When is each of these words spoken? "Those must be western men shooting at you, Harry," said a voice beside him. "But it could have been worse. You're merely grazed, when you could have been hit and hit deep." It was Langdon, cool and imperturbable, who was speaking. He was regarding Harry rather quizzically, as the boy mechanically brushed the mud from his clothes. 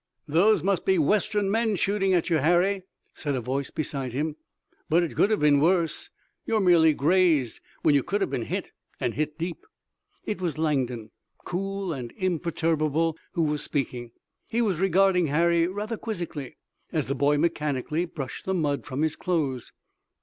"Those 0.27 0.63
must 0.63 0.83
be 0.83 0.97
western 0.97 1.51
men 1.51 1.75
shooting 1.75 2.11
at 2.15 2.27
you, 2.27 2.37
Harry," 2.37 2.85
said 3.13 3.35
a 3.35 3.39
voice 3.39 3.69
beside 3.69 4.13
him. 4.13 4.35
"But 4.89 5.03
it 5.03 5.15
could 5.15 5.29
have 5.29 5.41
been 5.41 5.59
worse. 5.59 6.09
You're 6.43 6.59
merely 6.59 6.95
grazed, 6.95 7.59
when 7.83 7.93
you 7.93 8.01
could 8.01 8.19
have 8.21 8.31
been 8.31 8.45
hit 8.45 8.71
and 8.99 9.13
hit 9.13 9.37
deep." 9.37 9.63
It 10.25 10.41
was 10.41 10.57
Langdon, 10.57 11.11
cool 11.45 11.93
and 11.93 12.11
imperturbable, 12.17 13.15
who 13.33 13.43
was 13.43 13.61
speaking. 13.61 14.09
He 14.47 14.59
was 14.59 14.79
regarding 14.79 15.27
Harry 15.27 15.67
rather 15.67 15.97
quizzically, 15.97 16.57
as 16.91 17.05
the 17.05 17.13
boy 17.13 17.37
mechanically 17.37 18.05
brushed 18.05 18.45
the 18.45 18.55
mud 18.55 18.87
from 18.87 19.03
his 19.03 19.15
clothes. 19.15 19.71